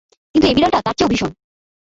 [0.35, 1.31] কিন্তু এ বিড়ালটা তার চেয়েও ভীষণ।